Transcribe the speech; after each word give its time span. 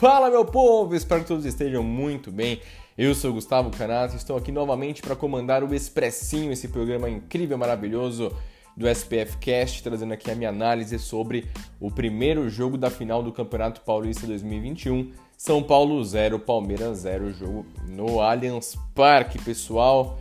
Fala 0.00 0.30
meu 0.30 0.46
povo, 0.46 0.94
espero 0.94 1.20
que 1.20 1.28
todos 1.28 1.44
estejam 1.44 1.82
muito 1.82 2.32
bem. 2.32 2.58
Eu 2.96 3.14
sou 3.14 3.34
Gustavo 3.34 3.70
Canato 3.70 4.14
e 4.14 4.16
estou 4.16 4.34
aqui 4.34 4.50
novamente 4.50 5.02
para 5.02 5.14
comandar 5.14 5.62
o 5.62 5.74
Expressinho, 5.74 6.50
esse 6.50 6.68
programa 6.68 7.10
incrível, 7.10 7.58
maravilhoso 7.58 8.34
do 8.74 8.88
SPF 8.88 9.36
Cast, 9.36 9.82
trazendo 9.82 10.14
aqui 10.14 10.30
a 10.30 10.34
minha 10.34 10.48
análise 10.48 10.98
sobre 10.98 11.50
o 11.78 11.90
primeiro 11.90 12.48
jogo 12.48 12.78
da 12.78 12.88
final 12.88 13.22
do 13.22 13.30
Campeonato 13.30 13.82
Paulista 13.82 14.26
2021. 14.26 15.12
São 15.36 15.62
Paulo 15.62 16.02
0, 16.02 16.38
Palmeiras 16.38 17.00
0, 17.00 17.34
jogo 17.34 17.66
no 17.86 18.22
Allianz 18.22 18.78
Parque, 18.94 19.38
pessoal. 19.38 20.18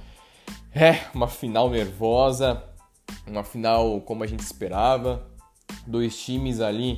É, 0.76 1.06
uma 1.16 1.30
final 1.30 1.70
nervosa, 1.70 2.62
uma 3.26 3.46
final 3.46 4.02
como 4.02 4.26
a 4.26 4.28
gente 4.28 4.42
esperava. 4.42 5.26
Dois 5.88 6.20
times 6.20 6.60
ali 6.60 6.98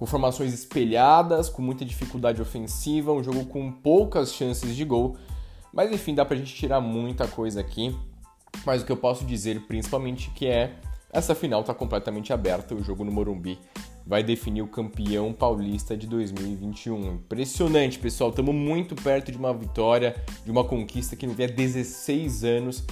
com 0.00 0.06
formações 0.06 0.54
espelhadas, 0.54 1.50
com 1.50 1.60
muita 1.60 1.84
dificuldade 1.84 2.40
ofensiva, 2.40 3.12
um 3.12 3.22
jogo 3.22 3.44
com 3.44 3.70
poucas 3.70 4.32
chances 4.32 4.74
de 4.74 4.82
gol. 4.82 5.18
Mas 5.74 5.92
enfim, 5.92 6.14
dá 6.14 6.24
pra 6.24 6.38
gente 6.38 6.54
tirar 6.54 6.80
muita 6.80 7.28
coisa 7.28 7.60
aqui. 7.60 7.94
Mas 8.64 8.80
o 8.80 8.86
que 8.86 8.92
eu 8.92 8.96
posso 8.96 9.26
dizer 9.26 9.60
principalmente 9.66 10.30
que 10.30 10.46
é 10.46 10.72
essa 11.12 11.34
final 11.34 11.60
está 11.60 11.74
completamente 11.74 12.32
aberta, 12.32 12.74
o 12.74 12.82
jogo 12.82 13.04
no 13.04 13.12
Morumbi 13.12 13.58
vai 14.06 14.22
definir 14.22 14.62
o 14.62 14.66
campeão 14.66 15.34
paulista 15.34 15.94
de 15.94 16.06
2021. 16.06 17.16
Impressionante, 17.16 17.98
pessoal, 17.98 18.30
estamos 18.30 18.54
muito 18.54 18.94
perto 18.94 19.30
de 19.30 19.36
uma 19.36 19.52
vitória, 19.52 20.16
de 20.46 20.50
uma 20.50 20.64
conquista 20.64 21.14
que 21.14 21.26
não 21.26 21.34
vem 21.34 21.44
há 21.44 21.50
16 21.50 22.42
anos, 22.42 22.86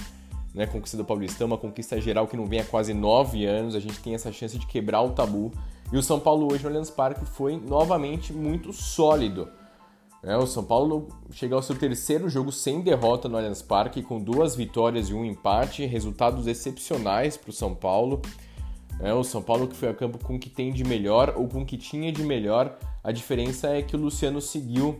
né? 0.53 0.67
Conquista 0.67 0.95
do 0.95 1.03
Paulistão, 1.03 1.47
uma 1.47 1.57
conquista 1.57 1.99
geral 1.99 2.27
que 2.27 2.37
não 2.37 2.45
vem 2.45 2.59
há 2.59 2.65
quase 2.65 2.93
9 2.93 3.47
anos. 3.47 3.73
A 3.73 3.79
gente 3.79 3.99
tem 3.99 4.13
essa 4.13 4.31
chance 4.31 4.59
de 4.59 4.67
quebrar 4.67 5.01
o 5.01 5.09
tabu 5.09 5.51
e 5.91 5.97
o 5.97 6.03
São 6.03 6.19
Paulo 6.19 6.51
hoje 6.51 6.63
no 6.63 6.69
Allianz 6.69 6.89
Parque 6.89 7.25
foi 7.25 7.57
novamente 7.57 8.31
muito 8.31 8.71
sólido. 8.71 9.49
É, 10.21 10.35
o 10.35 10.45
São 10.45 10.63
Paulo 10.63 11.07
chega 11.31 11.55
ao 11.55 11.61
seu 11.61 11.77
terceiro 11.77 12.29
jogo 12.29 12.51
sem 12.51 12.81
derrota 12.81 13.29
no 13.29 13.37
Allianz 13.37 13.61
Parque, 13.61 14.03
com 14.03 14.19
duas 14.19 14.55
vitórias 14.55 15.09
e 15.09 15.13
um 15.13 15.23
empate, 15.23 15.85
resultados 15.85 16.45
excepcionais 16.45 17.37
para 17.37 17.49
o 17.49 17.53
São 17.53 17.73
Paulo. 17.73 18.21
É, 18.99 19.13
o 19.13 19.23
São 19.23 19.41
Paulo 19.41 19.67
que 19.67 19.75
foi 19.75 19.89
a 19.89 19.93
campo 19.93 20.19
com 20.23 20.35
o 20.35 20.39
que 20.39 20.49
tem 20.49 20.73
de 20.73 20.83
melhor 20.83 21.33
ou 21.37 21.47
com 21.47 21.61
o 21.61 21.65
que 21.65 21.77
tinha 21.77 22.11
de 22.11 22.21
melhor. 22.21 22.77
A 23.01 23.11
diferença 23.11 23.69
é 23.69 23.81
que 23.81 23.95
o 23.95 23.99
Luciano 23.99 24.41
seguiu 24.41 24.99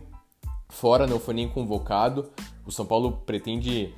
fora, 0.70 1.06
não 1.06 1.20
foi 1.20 1.34
nem 1.34 1.48
convocado. 1.48 2.30
O 2.66 2.72
São 2.72 2.86
Paulo 2.86 3.20
pretende 3.26 3.94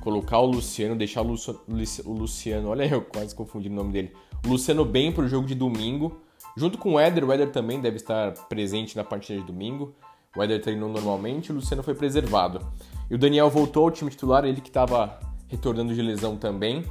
colocar 0.00 0.40
o 0.40 0.46
Luciano, 0.46 0.96
deixar 0.96 1.22
o 1.22 2.12
Luciano, 2.12 2.68
olha 2.68 2.84
eu 2.84 3.00
quase 3.00 3.34
confundi 3.34 3.68
o 3.68 3.72
nome 3.72 3.92
dele, 3.92 4.12
o 4.44 4.50
Luciano 4.50 4.84
bem 4.84 5.10
para 5.10 5.24
o 5.24 5.28
jogo 5.28 5.46
de 5.46 5.54
domingo. 5.54 6.20
Junto 6.56 6.78
com 6.78 6.94
o 6.94 7.00
Éder, 7.00 7.24
o 7.24 7.32
Éder 7.32 7.50
também 7.50 7.80
deve 7.80 7.96
estar 7.96 8.32
presente 8.48 8.96
na 8.96 9.02
partida 9.02 9.40
de 9.40 9.46
domingo. 9.46 9.94
O 10.36 10.42
Éder 10.42 10.62
treinou 10.62 10.88
normalmente, 10.88 11.50
o 11.50 11.54
Luciano 11.54 11.82
foi 11.82 11.94
preservado. 11.94 12.64
E 13.10 13.14
o 13.14 13.18
Daniel 13.18 13.50
voltou 13.50 13.84
ao 13.84 13.90
time 13.90 14.10
titular, 14.10 14.44
ele 14.44 14.60
que 14.60 14.68
estava 14.68 15.18
retornando 15.48 15.94
de 15.94 16.00
lesão 16.00 16.36
também. 16.36 16.84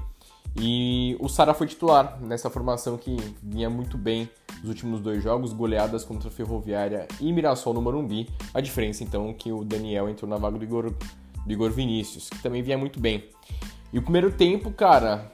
E 0.55 1.17
o 1.19 1.27
Sara 1.27 1.53
foi 1.53 1.65
titular 1.65 2.19
nessa 2.21 2.49
formação 2.49 2.97
que 2.97 3.17
vinha 3.41 3.69
muito 3.69 3.97
bem 3.97 4.29
nos 4.59 4.69
últimos 4.69 5.01
dois 5.01 5.23
jogos, 5.23 5.51
goleadas 5.51 6.03
contra 6.03 6.29
Ferroviária 6.29 7.07
e 7.19 7.31
Mirassol 7.31 7.73
no 7.73 7.81
Morumbi. 7.81 8.29
A 8.53 8.61
diferença 8.61 9.03
então 9.03 9.29
é 9.29 9.33
que 9.33 9.51
o 9.51 9.63
Daniel 9.63 10.09
entrou 10.09 10.29
na 10.29 10.37
vaga 10.37 10.57
do 10.57 10.63
Igor, 10.63 10.93
do 11.45 11.51
Igor 11.51 11.71
Vinícius, 11.71 12.29
que 12.29 12.41
também 12.43 12.61
vinha 12.61 12.77
muito 12.77 12.99
bem. 12.99 13.29
E 13.91 13.97
o 13.97 14.01
primeiro 14.01 14.31
tempo, 14.31 14.71
cara, 14.71 15.31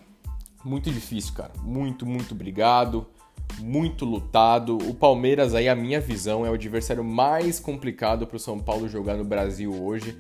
muito 0.64 0.90
difícil, 0.90 1.34
cara. 1.34 1.52
Muito, 1.64 2.06
muito 2.06 2.34
obrigado 2.34 3.06
muito 3.58 4.06
lutado. 4.06 4.78
O 4.78 4.94
Palmeiras, 4.94 5.56
aí, 5.56 5.68
a 5.68 5.76
minha 5.76 6.00
visão, 6.00 6.46
é 6.46 6.50
o 6.50 6.54
adversário 6.54 7.04
mais 7.04 7.60
complicado 7.60 8.28
para 8.28 8.38
o 8.38 8.40
São 8.40 8.60
Paulo 8.60 8.88
jogar 8.88 9.16
no 9.16 9.24
Brasil 9.24 9.74
hoje. 9.74 10.18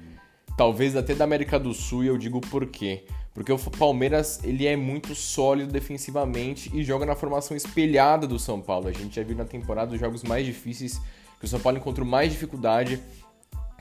Talvez 0.57 0.95
até 0.95 1.13
da 1.13 1.23
América 1.23 1.59
do 1.59 1.73
Sul, 1.73 2.03
e 2.03 2.07
eu 2.07 2.17
digo 2.17 2.41
por 2.41 2.65
quê. 2.65 3.05
Porque 3.33 3.51
o 3.51 3.57
Palmeiras 3.57 4.43
ele 4.43 4.67
é 4.67 4.75
muito 4.75 5.15
sólido 5.15 5.71
defensivamente 5.71 6.69
e 6.73 6.83
joga 6.83 7.05
na 7.05 7.15
formação 7.15 7.55
espelhada 7.55 8.27
do 8.27 8.37
São 8.37 8.59
Paulo. 8.59 8.87
A 8.87 8.91
gente 8.91 9.15
já 9.15 9.23
viu 9.23 9.37
na 9.37 9.45
temporada 9.45 9.93
os 9.93 9.99
jogos 9.99 10.23
mais 10.23 10.45
difíceis 10.45 10.99
que 11.39 11.45
o 11.45 11.47
São 11.47 11.59
Paulo 11.59 11.77
encontrou 11.77 12.05
mais 12.05 12.31
dificuldade 12.31 12.99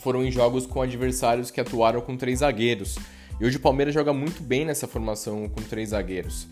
foram 0.01 0.25
em 0.25 0.31
jogos 0.31 0.67
com 0.67 0.81
adversários 0.81 1.51
que 1.51 1.61
atuaram 1.61 2.01
com 2.01 2.17
três 2.17 2.41
zagueiros. 2.41 2.97
E 3.41 3.45
hoje 3.45 3.57
o 3.57 3.61
Palmeiras 3.61 3.95
joga 3.95 4.13
muito 4.13 4.43
bem 4.43 4.65
nessa 4.65 4.87
formação 4.87 5.49
com 5.49 5.63
três 5.63 5.91
zagueiros. 5.91 6.49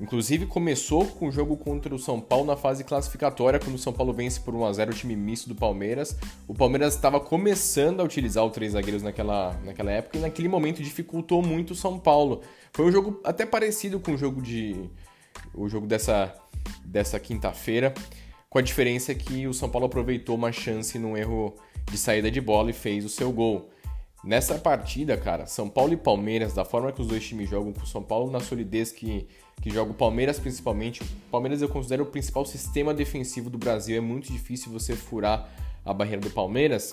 Inclusive 0.00 0.46
começou 0.46 1.04
com 1.04 1.28
o 1.28 1.32
jogo 1.32 1.56
contra 1.58 1.94
o 1.94 1.98
São 1.98 2.18
Paulo 2.18 2.46
na 2.46 2.56
fase 2.56 2.82
classificatória, 2.82 3.60
quando 3.60 3.74
o 3.74 3.78
São 3.78 3.92
Paulo 3.92 4.14
vence 4.14 4.40
por 4.40 4.54
1 4.54 4.64
a 4.64 4.72
0 4.72 4.92
o 4.92 4.94
time 4.94 5.14
misto 5.14 5.48
do 5.48 5.54
Palmeiras. 5.54 6.16
O 6.48 6.54
Palmeiras 6.54 6.94
estava 6.94 7.20
começando 7.20 8.00
a 8.00 8.04
utilizar 8.04 8.44
os 8.44 8.52
três 8.52 8.72
zagueiros 8.72 9.02
naquela, 9.02 9.52
naquela 9.62 9.92
época 9.92 10.16
e 10.16 10.20
naquele 10.20 10.48
momento 10.48 10.82
dificultou 10.82 11.42
muito 11.42 11.72
o 11.72 11.76
São 11.76 11.98
Paulo. 11.98 12.40
Foi 12.72 12.86
um 12.86 12.92
jogo 12.92 13.20
até 13.22 13.44
parecido 13.44 14.00
com 14.00 14.12
o 14.12 14.16
jogo 14.16 14.40
de 14.40 14.88
o 15.54 15.68
jogo 15.68 15.86
dessa 15.86 16.34
dessa 16.84 17.20
quinta-feira, 17.20 17.92
com 18.48 18.58
a 18.58 18.62
diferença 18.62 19.14
que 19.14 19.46
o 19.46 19.52
São 19.52 19.68
Paulo 19.68 19.86
aproveitou 19.86 20.34
uma 20.34 20.50
chance 20.50 20.98
num 20.98 21.16
erro 21.16 21.54
de 21.90 21.98
saída 21.98 22.30
de 22.30 22.40
bola 22.40 22.70
e 22.70 22.72
fez 22.72 23.04
o 23.04 23.08
seu 23.08 23.30
gol. 23.30 23.70
Nessa 24.22 24.58
partida, 24.58 25.16
cara, 25.16 25.46
São 25.46 25.68
Paulo 25.68 25.94
e 25.94 25.96
Palmeiras, 25.96 26.52
da 26.52 26.64
forma 26.64 26.92
que 26.92 27.00
os 27.00 27.06
dois 27.06 27.26
times 27.26 27.48
jogam, 27.48 27.72
com 27.72 27.82
o 27.82 27.86
São 27.86 28.02
Paulo 28.02 28.30
na 28.30 28.38
solidez 28.38 28.92
que, 28.92 29.26
que 29.60 29.70
joga 29.70 29.90
o 29.90 29.94
Palmeiras 29.94 30.38
principalmente. 30.38 31.02
O 31.02 31.30
Palmeiras 31.30 31.60
eu 31.62 31.68
considero 31.68 32.04
o 32.04 32.06
principal 32.06 32.44
sistema 32.44 32.94
defensivo 32.94 33.50
do 33.50 33.58
Brasil, 33.58 33.96
é 33.96 34.00
muito 34.00 34.32
difícil 34.32 34.72
você 34.72 34.94
furar 34.94 35.48
a 35.84 35.92
barreira 35.92 36.20
do 36.20 36.30
Palmeiras. 36.30 36.92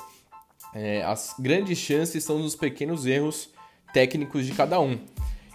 É, 0.74 1.04
as 1.04 1.36
grandes 1.40 1.78
chances 1.78 2.16
estão 2.16 2.40
nos 2.40 2.56
pequenos 2.56 3.06
erros 3.06 3.50
técnicos 3.94 4.46
de 4.46 4.52
cada 4.54 4.80
um. 4.80 5.00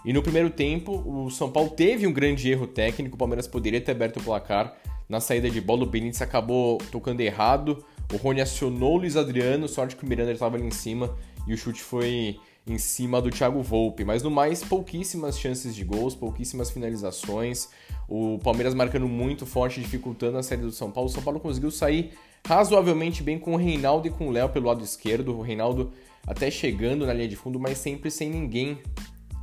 E 0.05 0.11
no 0.11 0.21
primeiro 0.21 0.49
tempo, 0.49 1.01
o 1.05 1.29
São 1.29 1.49
Paulo 1.49 1.69
teve 1.69 2.05
um 2.05 2.11
grande 2.11 2.49
erro 2.51 2.67
técnico, 2.67 3.15
o 3.15 3.17
Palmeiras 3.17 3.47
poderia 3.47 3.79
ter 3.79 3.91
aberto 3.91 4.17
o 4.17 4.23
placar. 4.23 4.75
Na 5.07 5.19
saída 5.19 5.49
de 5.49 5.61
bola, 5.61 5.83
o 5.83 5.85
Benítez 5.85 6.21
acabou 6.21 6.77
tocando 6.91 7.21
errado, 7.21 7.85
o 8.11 8.17
Rony 8.17 8.41
acionou 8.41 8.95
o 8.95 8.97
Luiz 8.97 9.15
Adriano, 9.15 9.67
sorte 9.67 9.95
que 9.95 10.03
o 10.03 10.07
Miranda 10.07 10.31
estava 10.31 10.57
ali 10.57 10.65
em 10.65 10.71
cima 10.71 11.15
e 11.47 11.53
o 11.53 11.57
chute 11.57 11.81
foi 11.81 12.37
em 12.65 12.77
cima 12.77 13.21
do 13.21 13.29
Thiago 13.29 13.61
Volpe, 13.61 14.05
mas 14.05 14.23
no 14.23 14.31
mais 14.31 14.63
pouquíssimas 14.63 15.37
chances 15.37 15.75
de 15.75 15.83
gols, 15.83 16.15
pouquíssimas 16.15 16.71
finalizações. 16.71 17.67
O 18.07 18.39
Palmeiras 18.39 18.73
marcando 18.73 19.07
muito 19.07 19.45
forte, 19.45 19.81
dificultando 19.81 20.37
a 20.37 20.43
série 20.43 20.61
do 20.61 20.71
São 20.71 20.89
Paulo. 20.89 21.09
O 21.09 21.11
São 21.11 21.21
Paulo 21.21 21.39
conseguiu 21.39 21.71
sair 21.71 22.13
razoavelmente 22.45 23.21
bem 23.21 23.37
com 23.37 23.53
o 23.53 23.57
Reinaldo 23.57 24.07
e 24.07 24.11
com 24.11 24.27
o 24.27 24.31
Léo 24.31 24.49
pelo 24.49 24.67
lado 24.67 24.83
esquerdo. 24.83 25.37
O 25.37 25.41
Reinaldo 25.41 25.91
até 26.25 26.49
chegando 26.49 27.05
na 27.05 27.13
linha 27.13 27.27
de 27.27 27.35
fundo, 27.35 27.59
mas 27.59 27.77
sempre 27.77 28.09
sem 28.09 28.29
ninguém 28.29 28.77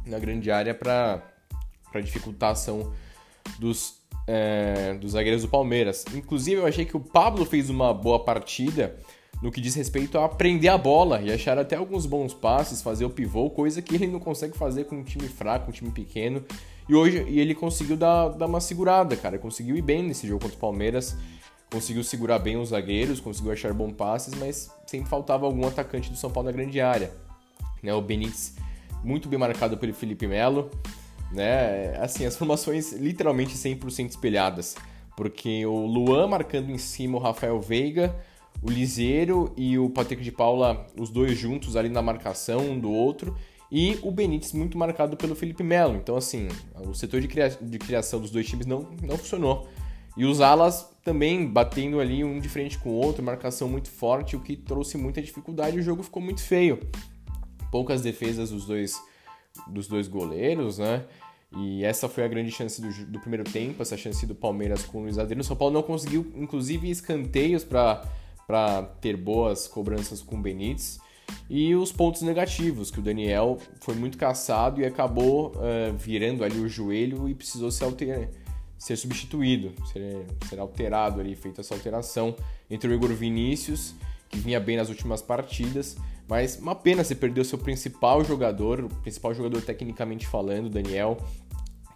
na 0.06 0.18
grande 0.18 0.50
área 0.50 0.74
para 0.74 1.22
dificultar 2.02 2.50
a 2.50 2.52
ação 2.52 2.92
dos, 3.58 4.00
é, 4.26 4.94
dos 4.94 5.12
zagueiros 5.12 5.42
do 5.42 5.48
Palmeiras. 5.48 6.06
Inclusive, 6.14 6.62
eu 6.62 6.66
achei 6.66 6.86
que 6.86 6.96
o 6.96 7.00
Pablo 7.00 7.44
fez 7.44 7.68
uma 7.68 7.92
boa 7.92 8.24
partida 8.24 8.98
no 9.42 9.50
que 9.50 9.60
diz 9.60 9.74
respeito 9.74 10.18
a 10.18 10.28
prender 10.28 10.70
a 10.70 10.76
bola 10.76 11.20
e 11.22 11.32
achar 11.32 11.58
até 11.58 11.76
alguns 11.76 12.04
bons 12.04 12.34
passes, 12.34 12.82
fazer 12.82 13.04
o 13.04 13.10
pivô, 13.10 13.48
coisa 13.48 13.80
que 13.80 13.94
ele 13.94 14.06
não 14.06 14.20
consegue 14.20 14.56
fazer 14.56 14.84
com 14.84 14.96
um 14.96 15.02
time 15.02 15.28
fraco, 15.28 15.70
um 15.70 15.72
time 15.72 15.90
pequeno. 15.90 16.44
E 16.88 16.94
hoje 16.94 17.24
e 17.28 17.40
ele 17.40 17.54
conseguiu 17.54 17.96
dar, 17.96 18.28
dar 18.30 18.46
uma 18.46 18.60
segurada, 18.60 19.16
cara. 19.16 19.38
Conseguiu 19.38 19.76
ir 19.76 19.82
bem 19.82 20.02
nesse 20.02 20.26
jogo 20.26 20.42
contra 20.42 20.56
o 20.56 20.60
Palmeiras. 20.60 21.16
Conseguiu 21.70 22.02
segurar 22.02 22.40
bem 22.40 22.56
os 22.56 22.70
zagueiros, 22.70 23.20
conseguiu 23.20 23.52
achar 23.52 23.72
bons 23.72 23.92
passes, 23.92 24.34
mas 24.34 24.74
sempre 24.86 25.08
faltava 25.08 25.46
algum 25.46 25.66
atacante 25.66 26.10
do 26.10 26.16
São 26.16 26.28
Paulo 26.28 26.50
na 26.50 26.52
grande 26.52 26.80
área. 26.80 27.12
Né, 27.80 27.94
o 27.94 28.02
Benítez 28.02 28.56
muito 29.04 29.28
bem 29.28 29.38
marcado 29.38 29.78
pelo 29.78 29.94
Felipe 29.94 30.26
Melo. 30.26 30.70
Né, 31.30 31.96
assim, 31.98 32.26
as 32.26 32.36
formações 32.36 32.92
literalmente 32.92 33.54
100% 33.54 34.10
espelhadas. 34.10 34.76
Porque 35.16 35.64
o 35.64 35.86
Luan 35.86 36.26
marcando 36.26 36.70
em 36.70 36.78
cima 36.78 37.18
o 37.18 37.20
Rafael 37.20 37.60
Veiga, 37.60 38.16
o 38.62 38.70
Liseiro 38.70 39.52
e 39.56 39.78
o 39.78 39.88
Patrick 39.88 40.22
de 40.22 40.32
Paula, 40.32 40.86
os 40.98 41.10
dois 41.10 41.38
juntos 41.38 41.76
ali 41.76 41.88
na 41.88 42.02
marcação 42.02 42.60
um 42.60 42.78
do 42.78 42.90
outro, 42.90 43.36
e 43.72 43.98
o 44.02 44.10
Benítez 44.10 44.52
muito 44.52 44.76
marcado 44.76 45.16
pelo 45.16 45.34
Felipe 45.34 45.62
Melo. 45.62 45.94
Então, 45.96 46.16
assim, 46.16 46.48
o 46.86 46.92
setor 46.92 47.20
de, 47.20 47.28
cria 47.28 47.48
de 47.48 47.78
criação 47.78 48.20
dos 48.20 48.30
dois 48.30 48.46
times 48.46 48.66
não, 48.66 48.88
não 49.02 49.16
funcionou. 49.16 49.68
E 50.16 50.24
os 50.24 50.40
alas 50.40 50.90
também 51.04 51.46
batendo 51.46 52.00
ali 52.00 52.24
um 52.24 52.40
de 52.40 52.48
frente 52.48 52.76
com 52.78 52.90
o 52.90 52.94
outro, 52.94 53.22
marcação 53.22 53.68
muito 53.68 53.88
forte, 53.88 54.36
o 54.36 54.40
que 54.40 54.56
trouxe 54.56 54.98
muita 54.98 55.22
dificuldade 55.22 55.76
e 55.76 55.80
o 55.80 55.82
jogo 55.82 56.02
ficou 56.02 56.20
muito 56.20 56.42
feio. 56.42 56.80
Poucas 57.70 58.02
defesas 58.02 58.50
dos 58.50 58.66
dois, 58.66 59.00
dos 59.68 59.86
dois 59.86 60.08
goleiros, 60.08 60.78
né? 60.78 61.04
E 61.56 61.84
essa 61.84 62.08
foi 62.08 62.24
a 62.24 62.28
grande 62.28 62.50
chance 62.50 62.80
do, 62.80 63.06
do 63.06 63.20
primeiro 63.20 63.44
tempo, 63.44 63.82
essa 63.82 63.96
chance 63.96 64.24
do 64.26 64.34
Palmeiras 64.34 64.84
com 64.84 64.98
o 64.98 65.02
Luiz 65.02 65.18
Adriano. 65.18 65.42
O 65.42 65.44
São 65.44 65.56
Paulo 65.56 65.74
não 65.74 65.82
conseguiu, 65.82 66.32
inclusive, 66.36 66.90
escanteios 66.90 67.64
para 67.64 68.04
ter 69.00 69.16
boas 69.16 69.66
cobranças 69.66 70.20
com 70.22 70.36
o 70.36 70.40
Benítez. 70.40 70.98
E 71.48 71.74
os 71.74 71.92
pontos 71.92 72.22
negativos, 72.22 72.90
que 72.90 72.98
o 72.98 73.02
Daniel 73.02 73.58
foi 73.80 73.94
muito 73.94 74.18
caçado 74.18 74.80
e 74.80 74.84
acabou 74.84 75.52
uh, 75.52 75.96
virando 75.96 76.44
ali 76.44 76.58
o 76.58 76.68
joelho 76.68 77.28
e 77.28 77.34
precisou 77.34 77.70
ser, 77.70 77.84
alter... 77.84 78.30
ser 78.78 78.96
substituído, 78.96 79.72
ser, 79.92 80.26
ser 80.48 80.58
alterado 80.58 81.20
ali, 81.20 81.36
feita 81.36 81.60
essa 81.60 81.74
alteração 81.74 82.34
entre 82.68 82.90
o 82.90 82.94
Igor 82.94 83.10
Vinícius, 83.10 83.94
que 84.28 84.38
vinha 84.38 84.60
bem 84.60 84.76
nas 84.76 84.88
últimas 84.88 85.22
partidas, 85.22 85.96
mas 86.28 86.56
uma 86.56 86.74
pena 86.74 87.02
você 87.02 87.14
perdeu 87.14 87.44
seu 87.44 87.58
principal 87.58 88.24
jogador, 88.24 88.84
o 88.84 88.88
principal 88.88 89.34
jogador 89.34 89.60
tecnicamente 89.62 90.26
falando, 90.28 90.70
Daniel, 90.70 91.16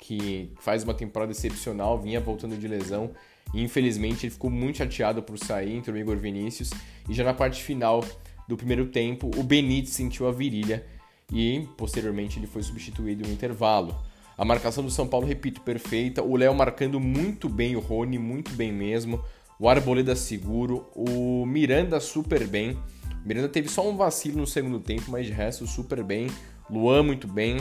que 0.01 0.53
faz 0.61 0.83
uma 0.83 0.93
temporada 0.93 1.31
excepcional, 1.31 1.99
vinha 1.99 2.21
voltando 2.21 2.57
de 2.57 2.67
lesão 2.67 3.13
e 3.53 3.63
infelizmente 3.63 4.27
ele 4.27 4.33
ficou 4.33 4.51
muito 4.51 4.79
chateado 4.79 5.23
por 5.23 5.39
sair 5.39 5.75
entre 5.75 5.93
o 5.93 5.97
Igor 5.97 6.17
Vinícius 6.17 6.71
e 7.09 7.15
já 7.15 7.25
na 7.25 7.35
parte 7.35 7.63
final 7.63 8.05
do 8.49 8.57
primeiro 8.57 8.87
tempo 8.87 9.31
o 9.37 9.43
Benítez 9.43 9.95
sentiu 9.95 10.27
a 10.27 10.33
virilha 10.33 10.85
e 11.33 11.67
posteriormente 11.77 12.39
ele 12.39 12.47
foi 12.47 12.63
substituído 12.63 13.27
no 13.27 13.33
intervalo. 13.33 13.95
A 14.37 14.45
marcação 14.45 14.83
do 14.83 14.91
São 14.91 15.07
Paulo, 15.07 15.27
repito, 15.27 15.61
perfeita. 15.61 16.23
O 16.23 16.37
Léo 16.37 16.55
marcando 16.55 16.99
muito 16.99 17.49
bem 17.49 17.77
o 17.77 17.81
Rony, 17.81 18.19
muito 18.19 18.53
bem 18.53 18.73
mesmo. 18.73 19.23
O 19.61 19.69
Arboleda 19.69 20.17
seguro. 20.17 20.89
O 20.95 21.47
Miranda 21.47 22.01
super 22.01 22.47
bem. 22.47 22.77
Miranda 23.25 23.49
teve 23.49 23.69
só 23.69 23.89
um 23.89 23.97
vacilo 23.97 24.39
no 24.39 24.47
segundo 24.47 24.81
tempo, 24.81 25.05
mas 25.09 25.27
de 25.27 25.33
resto 25.33 25.67
super 25.67 26.03
bem. 26.03 26.29
Luan 26.69 27.05
muito 27.05 27.29
bem. 27.29 27.59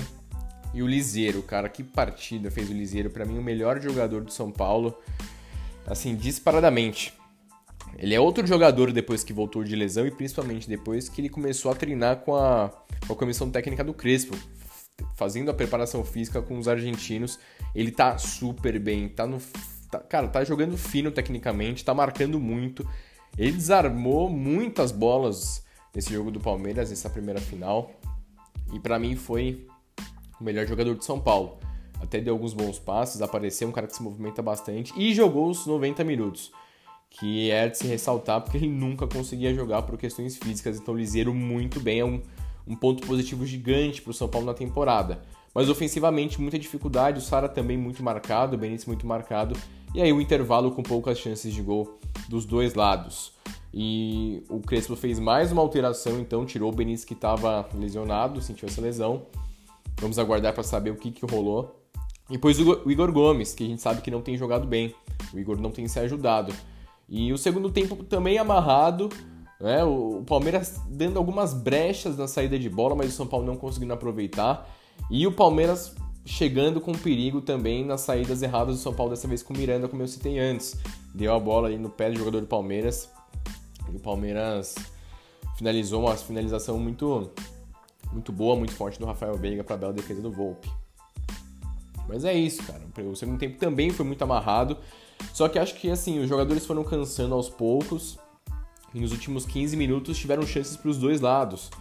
E 0.73 0.81
o 0.81 0.87
Liseiro, 0.87 1.43
cara, 1.43 1.69
que 1.69 1.83
partida 1.83 2.49
fez 2.49 2.69
o 2.69 2.73
Liseiro. 2.73 3.11
Para 3.11 3.23
mim, 3.23 3.37
o 3.37 3.43
melhor 3.43 3.79
jogador 3.79 4.23
do 4.23 4.33
São 4.33 4.51
Paulo, 4.51 4.97
assim, 5.85 6.15
disparadamente. 6.15 7.13
Ele 7.97 8.13
é 8.13 8.19
outro 8.19 8.45
jogador 8.45 8.91
depois 8.91 9.23
que 9.23 9.33
voltou 9.33 9.63
de 9.63 9.75
lesão 9.75 10.05
e 10.05 10.11
principalmente 10.11 10.67
depois 10.67 11.07
que 11.07 11.21
ele 11.21 11.29
começou 11.29 11.71
a 11.71 11.75
treinar 11.75 12.17
com 12.17 12.35
a, 12.35 12.71
com 13.05 13.13
a 13.13 13.15
comissão 13.15 13.49
técnica 13.49 13.83
do 13.83 13.93
Crespo, 13.93 14.35
fazendo 15.15 15.51
a 15.51 15.53
preparação 15.53 16.03
física 16.03 16.41
com 16.41 16.57
os 16.57 16.67
argentinos. 16.67 17.39
Ele 17.75 17.91
tá 17.91 18.17
super 18.17 18.79
bem, 18.79 19.09
tá 19.09 19.27
no. 19.27 19.39
Tá, 19.91 19.99
cara, 19.99 20.27
tá 20.27 20.43
jogando 20.43 20.77
fino 20.77 21.11
tecnicamente, 21.11 21.85
tá 21.85 21.93
marcando 21.93 22.39
muito. 22.39 22.87
Ele 23.37 23.51
desarmou 23.51 24.29
muitas 24.29 24.91
bolas 24.91 25.63
nesse 25.93 26.11
jogo 26.11 26.31
do 26.31 26.39
Palmeiras, 26.39 26.89
nessa 26.89 27.09
primeira 27.09 27.39
final. 27.39 27.91
E 28.73 28.79
para 28.79 28.97
mim 28.97 29.15
foi 29.15 29.67
o 30.39 30.43
melhor 30.43 30.67
jogador 30.67 30.95
de 30.95 31.05
São 31.05 31.19
Paulo. 31.19 31.59
Até 32.03 32.19
deu 32.19 32.33
alguns 32.33 32.53
bons 32.53 32.77
passes, 32.77 33.21
apareceu 33.21 33.67
um 33.67 33.71
cara 33.71 33.87
que 33.87 33.95
se 33.95 34.03
movimenta 34.03 34.41
bastante 34.41 34.93
e 34.97 35.13
jogou 35.13 35.49
os 35.49 35.65
90 35.65 36.03
minutos. 36.03 36.51
Que 37.09 37.49
é 37.49 37.69
de 37.69 37.77
se 37.77 37.87
ressaltar 37.87 38.41
porque 38.41 38.57
ele 38.57 38.67
nunca 38.67 39.07
conseguia 39.07 39.53
jogar 39.53 39.83
por 39.83 39.97
questões 39.97 40.35
físicas. 40.35 40.79
Então, 40.79 40.95
Liseiro 40.95 41.33
muito 41.33 41.79
bem, 41.79 41.99
é 41.99 42.05
um, 42.05 42.21
um 42.67 42.75
ponto 42.75 43.05
positivo 43.07 43.45
gigante 43.45 44.01
para 44.01 44.11
o 44.11 44.13
São 44.13 44.27
Paulo 44.27 44.47
na 44.47 44.53
temporada. 44.53 45.21
Mas 45.53 45.69
ofensivamente, 45.69 46.41
muita 46.41 46.59
dificuldade. 46.59 47.19
O 47.19 47.21
Sara 47.21 47.47
também 47.47 47.77
muito 47.77 48.03
marcado, 48.03 48.55
o 48.55 48.59
Benítez 48.59 48.85
muito 48.85 49.07
marcado. 49.07 49.55
E 49.93 50.01
aí 50.01 50.11
o 50.11 50.19
intervalo 50.19 50.71
com 50.71 50.83
poucas 50.83 51.19
chances 51.19 51.53
de 51.53 51.61
gol 51.61 51.99
dos 52.27 52.45
dois 52.45 52.73
lados. 52.73 53.31
E 53.71 54.43
o 54.49 54.59
Crespo 54.59 54.95
fez 54.95 55.19
mais 55.19 55.51
uma 55.51 55.61
alteração, 55.61 56.19
então 56.19 56.45
tirou 56.45 56.71
o 56.71 56.75
Benítez 56.75 57.05
que 57.05 57.13
estava 57.13 57.69
lesionado, 57.73 58.41
sentiu 58.41 58.67
essa 58.67 58.81
lesão. 58.81 59.27
Vamos 59.99 60.19
aguardar 60.19 60.53
para 60.53 60.63
saber 60.63 60.89
o 60.89 60.95
que, 60.95 61.11
que 61.11 61.25
rolou. 61.25 61.82
E 62.29 62.33
depois 62.33 62.59
o 62.59 62.89
Igor 62.89 63.11
Gomes, 63.11 63.53
que 63.53 63.63
a 63.63 63.67
gente 63.67 63.81
sabe 63.81 64.01
que 64.01 64.11
não 64.11 64.21
tem 64.21 64.37
jogado 64.37 64.65
bem. 64.65 64.95
O 65.33 65.39
Igor 65.39 65.59
não 65.59 65.71
tem 65.71 65.87
se 65.87 65.99
ajudado. 65.99 66.53
E 67.07 67.31
o 67.33 67.37
segundo 67.37 67.69
tempo 67.69 67.95
também 68.03 68.37
amarrado. 68.37 69.09
Né? 69.59 69.83
O 69.83 70.23
Palmeiras 70.25 70.79
dando 70.89 71.17
algumas 71.17 71.53
brechas 71.53 72.17
na 72.17 72.27
saída 72.27 72.57
de 72.57 72.69
bola, 72.69 72.95
mas 72.95 73.09
o 73.09 73.15
São 73.15 73.27
Paulo 73.27 73.45
não 73.45 73.55
conseguindo 73.55 73.93
aproveitar. 73.93 74.69
E 75.09 75.27
o 75.27 75.31
Palmeiras 75.31 75.95
chegando 76.25 76.79
com 76.79 76.93
perigo 76.93 77.41
também 77.41 77.85
nas 77.85 78.01
saídas 78.01 78.41
erradas 78.41 78.77
do 78.77 78.81
São 78.81 78.93
Paulo, 78.93 79.11
dessa 79.11 79.27
vez 79.27 79.43
com 79.43 79.53
o 79.53 79.57
Miranda, 79.57 79.87
como 79.87 80.01
eu 80.01 80.07
citei 80.07 80.39
antes. 80.39 80.77
Deu 81.13 81.33
a 81.33 81.39
bola 81.39 81.67
ali 81.67 81.77
no 81.77 81.89
pé 81.89 82.09
do 82.09 82.17
jogador 82.17 82.41
do 82.41 82.47
Palmeiras. 82.47 83.09
E 83.91 83.95
o 83.95 83.99
Palmeiras 83.99 84.75
finalizou 85.57 86.01
uma 86.01 86.15
finalização 86.15 86.79
muito 86.79 87.29
muito 88.11 88.31
boa, 88.31 88.55
muito 88.55 88.73
forte 88.73 88.99
do 88.99 89.05
Rafael 89.05 89.35
Veiga 89.35 89.63
para 89.63 89.75
a 89.75 89.77
bela 89.77 89.93
defesa 89.93 90.21
do 90.21 90.31
Volpe. 90.31 90.69
Mas 92.07 92.25
é 92.25 92.33
isso, 92.33 92.61
cara. 92.63 92.81
O 93.09 93.15
segundo 93.15 93.39
tempo 93.39 93.57
também 93.57 93.89
foi 93.89 94.05
muito 94.05 94.21
amarrado. 94.23 94.77
Só 95.33 95.47
que 95.47 95.57
acho 95.57 95.75
que 95.75 95.89
assim, 95.89 96.19
os 96.19 96.27
jogadores 96.27 96.65
foram 96.65 96.83
cansando 96.83 97.33
aos 97.33 97.49
poucos. 97.49 98.17
E 98.93 98.99
nos 98.99 99.11
últimos 99.11 99.45
15 99.45 99.75
minutos 99.75 100.17
tiveram 100.17 100.45
chances 100.45 100.77
para 100.77 100.89
os 100.89 100.97
dois 100.97 101.21
lados. 101.21 101.71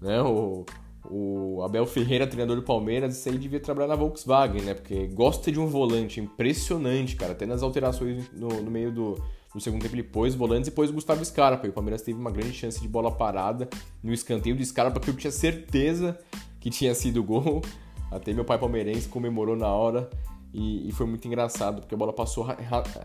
Né? 0.00 0.20
O, 0.22 0.64
o 1.08 1.62
Abel 1.62 1.86
Ferreira, 1.86 2.26
treinador 2.26 2.56
do 2.56 2.62
Palmeiras, 2.62 3.16
isso 3.16 3.28
aí 3.28 3.38
devia 3.38 3.60
trabalhar 3.60 3.88
na 3.88 3.94
Volkswagen, 3.94 4.62
né? 4.62 4.74
Porque 4.74 5.06
gosta 5.08 5.52
de 5.52 5.60
um 5.60 5.66
volante 5.66 6.20
impressionante, 6.20 7.16
cara. 7.16 7.32
Até 7.32 7.46
nas 7.46 7.62
alterações 7.62 8.30
no, 8.32 8.48
no 8.48 8.70
meio 8.70 8.92
do 8.92 9.16
segundo 9.60 9.82
tempo 9.82 9.94
ele 9.94 10.02
pôs 10.02 10.34
volantes 10.34 10.68
e 10.68 10.70
pôs 10.70 10.90
Gustavo 10.90 11.24
Scarpa. 11.24 11.66
E 11.66 11.70
o 11.70 11.72
Palmeiras 11.72 12.02
teve 12.02 12.18
uma 12.18 12.30
grande 12.30 12.52
chance 12.52 12.80
de 12.80 12.88
bola 12.88 13.10
parada 13.10 13.68
no 14.02 14.12
escanteio 14.12 14.56
do 14.56 14.64
Scarpa, 14.64 15.00
que 15.00 15.10
eu 15.10 15.16
tinha 15.16 15.30
certeza 15.30 16.18
que 16.60 16.70
tinha 16.70 16.94
sido 16.94 17.22
gol. 17.22 17.62
Até 18.10 18.32
meu 18.32 18.44
pai 18.44 18.58
palmeirense 18.58 19.08
comemorou 19.08 19.56
na 19.56 19.68
hora. 19.68 20.08
E, 20.52 20.88
e, 20.88 20.92
foi 20.92 21.06
muito 21.06 21.26
engraçado, 21.26 21.82
porque 21.82 21.94
a 21.94 21.98
bola 21.98 22.12
passou 22.12 22.42
ra 22.42 22.56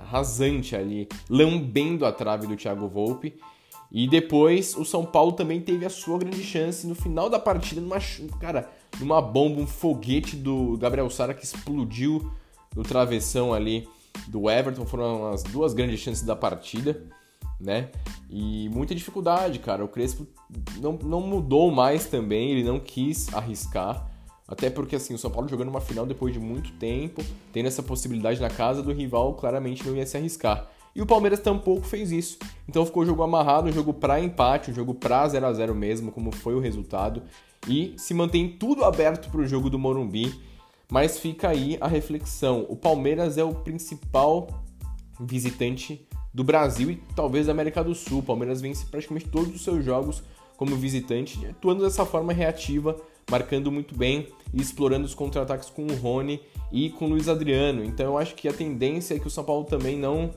rasante 0.10 0.76
ali, 0.76 1.10
lambendo 1.30 2.06
a 2.06 2.12
trave 2.12 2.48
do 2.48 2.56
Thiago 2.56 2.88
Volpe. 2.88 3.38
E 3.92 4.08
depois 4.08 4.76
o 4.76 4.84
São 4.84 5.06
Paulo 5.06 5.34
também 5.34 5.62
teve 5.62 5.86
a 5.86 5.90
sua 5.90 6.18
grande 6.18 6.42
chance 6.42 6.88
no 6.88 6.96
final 6.96 7.30
da 7.30 7.38
partida, 7.38 7.80
numa, 7.80 7.98
cara, 8.40 8.72
numa 9.00 9.22
bomba, 9.22 9.62
um 9.62 9.68
foguete 9.68 10.36
do 10.36 10.78
Gabriel 10.78 11.10
Sara 11.12 11.34
que 11.34 11.44
explodiu 11.44 12.32
no 12.76 12.82
travessão 12.82 13.54
ali 13.54 13.88
do 14.28 14.50
Everton. 14.50 14.86
Foram 14.86 15.28
as 15.28 15.44
duas 15.44 15.74
grandes 15.74 16.00
chances 16.00 16.24
da 16.24 16.36
partida, 16.36 17.04
né? 17.60 17.92
E 18.30 18.68
muita 18.70 18.96
dificuldade, 18.96 19.60
cara. 19.60 19.86
O 19.86 19.88
Crespo 19.88 20.26
não, 20.82 20.94
não 20.94 21.22
mudou 21.22 21.70
mais 21.70 22.08
também, 22.08 22.50
ele 22.52 22.64
não 22.64 22.80
quis 22.80 23.32
arriscar. 23.32 24.10
Até 24.48 24.70
porque 24.70 24.96
assim, 24.96 25.14
o 25.14 25.18
São 25.18 25.32
Paulo 25.32 25.48
jogando 25.48 25.70
uma 25.70 25.82
final 25.82 26.06
depois 26.06 26.34
de 26.34 26.40
muito 26.40 26.72
tempo, 26.74 27.24
tendo 27.52 27.68
essa 27.68 27.82
possibilidade 27.82 28.42
na 28.42 28.50
casa 28.50 28.82
do 28.82 28.92
rival, 28.92 29.34
claramente 29.36 29.88
não 29.88 29.96
ia 29.96 30.06
se 30.06 30.18
arriscar. 30.18 30.70
E 30.96 31.02
o 31.02 31.06
Palmeiras 31.06 31.40
tampouco 31.40 31.86
fez 31.88 32.12
isso. 32.12 32.38
Então 32.68 32.86
ficou 32.86 33.04
o 33.04 33.06
jogo 33.06 33.24
amarrado, 33.24 33.70
um 33.70 33.72
jogo 33.72 33.94
para 33.94 34.20
empate, 34.20 34.70
um 34.70 34.74
jogo 34.74 34.94
para 34.94 35.28
0 35.28 35.46
a 35.46 35.54
0 35.54 35.74
mesmo, 35.74 36.12
como 36.12 36.32
foi 36.32 36.54
o 36.54 36.60
resultado. 36.60 37.24
E 37.68 37.96
se 37.98 38.14
mantém 38.14 38.50
tudo 38.50 38.84
aberto 38.84 39.30
para 39.32 39.42
o 39.42 39.48
jogo 39.48 39.70
do 39.70 39.80
Morumbi. 39.80 40.34
Mas 40.92 41.18
fica 41.18 41.50
aí 41.50 41.78
a 41.82 41.88
reflexão. 41.88 42.68
O 42.70 42.76
Palmeiras 42.76 43.38
é 43.38 43.44
o 43.44 43.56
principal 43.56 44.48
visitante 45.20 46.08
do 46.32 46.44
Brasil 46.44 46.92
e 46.92 47.02
talvez 47.16 47.48
da 47.48 47.52
América 47.52 47.84
do 47.84 47.96
Sul. 47.96 48.20
O 48.20 48.24
Palmeiras 48.24 48.62
vence 48.62 48.86
praticamente 48.86 49.28
todos 49.28 49.56
os 49.56 49.64
seus 49.64 49.84
jogos 49.84 50.22
como 50.56 50.76
visitante, 50.76 51.44
atuando 51.48 51.84
dessa 51.84 52.06
forma 52.06 52.32
reativa, 52.32 52.96
marcando 53.30 53.72
muito 53.72 53.96
bem 53.96 54.28
e 54.54 54.62
explorando 54.62 55.06
os 55.06 55.14
contra-ataques 55.14 55.70
com 55.70 55.86
o 55.86 55.96
Rony 55.96 56.40
e 56.72 56.90
com 56.90 57.06
o 57.06 57.10
Luiz 57.10 57.28
Adriano. 57.28 57.84
Então 57.84 58.06
eu 58.06 58.18
acho 58.18 58.36
que 58.36 58.48
a 58.48 58.54
tendência 58.54 59.16
é 59.16 59.20
que 59.20 59.28
o 59.28 59.32
São 59.32 59.44
Paulo 59.44 59.66
também 59.66 59.98
não 59.98 60.32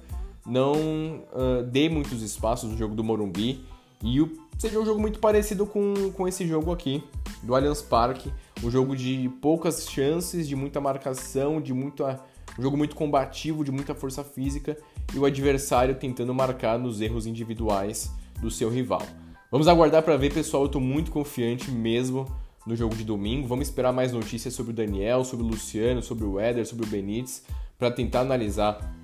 não 0.47 1.25
uh, 1.33 1.63
dê 1.65 1.89
muitos 1.89 2.23
espaços 2.23 2.71
no 2.71 2.79
jogo 2.79 2.95
do 2.95 3.03
Morumbi. 3.03 3.65
E 4.03 4.21
o, 4.21 4.31
seja 4.57 4.79
um 4.79 4.85
jogo 4.85 5.01
muito 5.01 5.19
parecido 5.19 5.67
com, 5.67 6.13
com 6.13 6.29
esse 6.29 6.47
jogo 6.47 6.73
aqui, 6.73 7.03
do 7.43 7.55
Allianz 7.55 7.83
Parque. 7.83 8.33
Um 8.63 8.71
jogo 8.71 8.97
de 8.97 9.29
poucas 9.43 9.89
chances, 9.91 10.47
de 10.47 10.55
muita 10.55 10.81
marcação, 10.81 11.61
de 11.61 11.75
muita, 11.75 12.21
um 12.57 12.63
jogo 12.63 12.77
muito 12.77 12.95
combativo, 12.95 13.65
de 13.65 13.73
muita 13.73 13.95
força 13.95 14.23
física. 14.23 14.79
E 15.13 15.19
o 15.19 15.25
adversário 15.25 15.97
tentando 15.97 16.33
marcar 16.33 16.79
nos 16.79 17.01
erros 17.01 17.27
individuais 17.27 18.11
do 18.41 18.51
seu 18.51 18.71
rival. 18.71 19.03
Vamos 19.51 19.67
aguardar 19.67 20.03
para 20.03 20.17
ver, 20.17 20.33
pessoal. 20.33 20.63
Eu 20.65 20.67
estou 20.67 20.81
muito 20.81 21.11
confiante 21.11 21.71
mesmo 21.71 22.27
no 22.67 22.75
jogo 22.75 22.95
de 22.95 23.05
domingo. 23.05 23.47
Vamos 23.47 23.69
esperar 23.69 23.93
mais 23.93 24.13
notícias 24.13 24.53
sobre 24.55 24.73
o 24.73 24.75
Daniel, 24.75 25.25
sobre 25.25 25.45
o 25.45 25.49
Luciano, 25.49 26.03
sobre 26.03 26.25
o 26.25 26.41
Éder, 26.41 26.67
sobre 26.67 26.85
o 26.85 26.89
Benítez, 26.89 27.45
para 27.79 27.91
tentar 27.91 28.21
analisar 28.21 28.95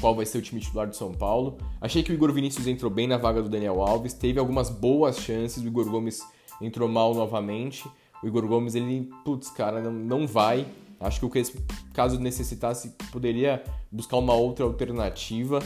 qual 0.00 0.14
vai 0.14 0.24
ser 0.24 0.38
o 0.38 0.42
time 0.42 0.60
titular 0.60 0.86
do 0.86 0.94
São 0.94 1.12
Paulo. 1.12 1.58
Achei 1.80 2.02
que 2.02 2.12
o 2.12 2.14
Igor 2.14 2.32
Vinícius 2.32 2.66
entrou 2.66 2.90
bem 2.90 3.06
na 3.06 3.16
vaga 3.16 3.42
do 3.42 3.48
Daniel 3.48 3.82
Alves, 3.82 4.12
teve 4.12 4.38
algumas 4.38 4.70
boas 4.70 5.18
chances, 5.18 5.62
o 5.62 5.66
Igor 5.66 5.90
Gomes 5.90 6.22
entrou 6.60 6.88
mal 6.88 7.14
novamente. 7.14 7.88
O 8.22 8.26
Igor 8.26 8.46
Gomes, 8.46 8.74
ele, 8.74 9.08
putz, 9.24 9.50
cara, 9.50 9.80
não, 9.80 9.92
não 9.92 10.26
vai. 10.26 10.66
Acho 11.00 11.20
que 11.20 11.26
o 11.26 11.28
Crespo, 11.28 11.60
caso 11.92 12.18
necessitasse, 12.18 12.94
poderia 13.12 13.62
buscar 13.90 14.16
uma 14.16 14.34
outra 14.34 14.64
alternativa. 14.64 15.60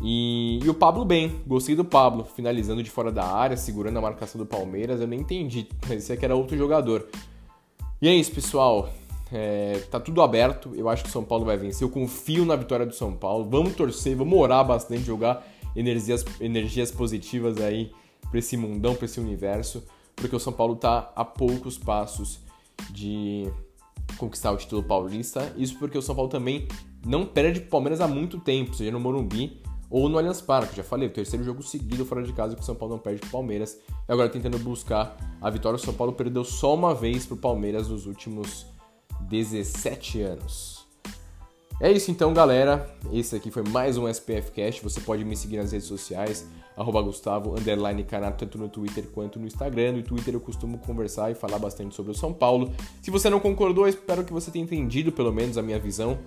E, 0.00 0.60
e, 0.62 0.68
o 0.68 0.74
Pablo 0.74 1.04
bem, 1.04 1.42
gostei 1.46 1.74
do 1.74 1.84
Pablo, 1.84 2.24
finalizando 2.24 2.82
de 2.82 2.90
fora 2.90 3.10
da 3.10 3.24
área, 3.24 3.56
segurando 3.56 3.98
a 3.98 4.02
marcação 4.02 4.38
do 4.38 4.46
Palmeiras. 4.46 5.00
Eu 5.00 5.06
nem 5.06 5.20
entendi, 5.20 5.68
parecia 5.86 6.16
que 6.16 6.24
era 6.24 6.36
outro 6.36 6.56
jogador. 6.56 7.08
E 8.00 8.08
é 8.08 8.14
isso, 8.14 8.32
pessoal. 8.32 8.88
É, 9.32 9.80
tá 9.90 9.98
tudo 9.98 10.22
aberto. 10.22 10.72
Eu 10.74 10.88
acho 10.88 11.02
que 11.02 11.10
o 11.10 11.12
São 11.12 11.24
Paulo 11.24 11.44
vai 11.44 11.56
vencer. 11.56 11.84
Eu 11.84 11.90
confio 11.90 12.44
na 12.44 12.54
vitória 12.54 12.86
do 12.86 12.94
São 12.94 13.12
Paulo. 13.12 13.44
Vamos 13.50 13.74
torcer, 13.74 14.16
vamos 14.16 14.38
orar 14.38 14.64
bastante, 14.64 15.02
jogar 15.02 15.44
energias, 15.74 16.24
energias 16.40 16.90
positivas 16.90 17.58
aí 17.58 17.90
para 18.30 18.38
esse 18.38 18.56
mundão, 18.56 18.94
para 18.94 19.06
esse 19.06 19.18
universo, 19.18 19.82
porque 20.14 20.36
o 20.36 20.40
São 20.40 20.52
Paulo 20.52 20.76
tá 20.76 21.10
a 21.16 21.24
poucos 21.24 21.76
passos 21.76 22.40
de 22.90 23.50
conquistar 24.16 24.52
o 24.52 24.56
título 24.56 24.82
paulista. 24.82 25.52
Isso 25.56 25.76
porque 25.78 25.98
o 25.98 26.02
São 26.02 26.14
Paulo 26.14 26.30
também 26.30 26.68
não 27.04 27.26
perde 27.26 27.60
pro 27.60 27.70
Palmeiras 27.70 28.00
há 28.00 28.06
muito 28.06 28.38
tempo, 28.38 28.74
seja 28.74 28.92
no 28.92 29.00
Morumbi 29.00 29.60
ou 29.90 30.08
no 30.08 30.18
Allianz 30.18 30.40
Parque. 30.40 30.76
Já 30.76 30.82
falei, 30.82 31.08
o 31.08 31.12
terceiro 31.12 31.44
jogo 31.44 31.62
seguido 31.62 32.04
fora 32.04 32.22
de 32.22 32.32
casa 32.32 32.54
que 32.54 32.62
o 32.62 32.64
São 32.64 32.74
Paulo 32.74 32.94
não 32.94 33.00
perde 33.00 33.20
pro 33.20 33.30
Palmeiras. 33.30 33.78
E 34.08 34.12
agora 34.12 34.28
tentando 34.28 34.58
buscar 34.58 35.16
a 35.40 35.50
vitória, 35.50 35.76
o 35.76 35.80
São 35.80 35.94
Paulo 35.94 36.12
perdeu 36.12 36.44
só 36.44 36.74
uma 36.74 36.94
vez 36.94 37.26
pro 37.26 37.36
Palmeiras 37.36 37.88
nos 37.88 38.06
últimos 38.06 38.66
17 39.28 40.22
anos. 40.22 40.78
É 41.80 41.92
isso 41.92 42.10
então, 42.10 42.34
galera. 42.34 42.92
Esse 43.12 43.36
aqui 43.36 43.52
foi 43.52 43.62
mais 43.62 43.96
um 43.96 44.08
SPF 44.08 44.50
Cast. 44.50 44.82
Você 44.82 45.00
pode 45.00 45.24
me 45.24 45.36
seguir 45.36 45.58
nas 45.58 45.70
redes 45.70 45.86
sociais, 45.86 46.44
arroba 46.76 47.00
Gustavo, 47.00 47.52
underline 47.52 48.04
tanto 48.36 48.58
no 48.58 48.68
Twitter 48.68 49.04
quanto 49.14 49.38
no 49.38 49.46
Instagram. 49.46 49.92
No 49.92 50.02
Twitter 50.02 50.34
eu 50.34 50.40
costumo 50.40 50.78
conversar 50.78 51.30
e 51.30 51.36
falar 51.36 51.60
bastante 51.60 51.94
sobre 51.94 52.10
o 52.10 52.14
São 52.16 52.32
Paulo. 52.32 52.72
Se 53.00 53.12
você 53.12 53.30
não 53.30 53.38
concordou, 53.38 53.86
espero 53.86 54.24
que 54.24 54.32
você 54.32 54.50
tenha 54.50 54.64
entendido 54.64 55.12
pelo 55.12 55.32
menos 55.32 55.56
a 55.56 55.62
minha 55.62 55.78
visão 55.78 56.18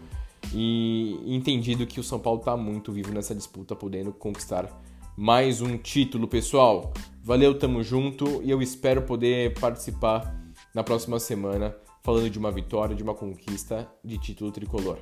e 0.53 1.19
entendido 1.25 1.85
que 1.87 1.99
o 1.99 2.03
São 2.03 2.19
Paulo 2.19 2.39
está 2.39 2.55
muito 2.57 2.91
vivo 2.91 3.13
nessa 3.13 3.33
disputa, 3.33 3.75
podendo 3.75 4.11
conquistar 4.11 4.69
mais 5.15 5.61
um 5.61 5.77
título, 5.77 6.27
pessoal. 6.27 6.91
Valeu, 7.23 7.57
tamo 7.57 7.83
junto 7.83 8.41
e 8.43 8.49
eu 8.49 8.61
espero 8.61 9.03
poder 9.03 9.53
participar 9.59 10.35
na 10.73 10.83
próxima 10.83 11.19
semana 11.19 11.75
falando 12.03 12.29
de 12.29 12.39
uma 12.39 12.51
vitória, 12.51 12.95
de 12.95 13.03
uma 13.03 13.13
conquista 13.13 13.87
de 14.03 14.17
título 14.17 14.51
tricolor. 14.51 14.97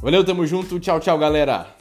Valeu, 0.00 0.24
tamo 0.24 0.46
junto, 0.46 0.78
tchau, 0.78 1.00
tchau, 1.00 1.18
galera! 1.18 1.74